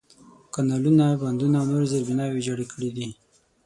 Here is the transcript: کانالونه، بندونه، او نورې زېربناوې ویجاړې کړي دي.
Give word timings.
کانالونه، 0.53 1.05
بندونه، 1.21 1.55
او 1.59 1.67
نورې 1.71 1.87
زېربناوې 1.91 2.33
ویجاړې 2.35 2.65
کړي 2.71 2.89
دي. 2.97 3.07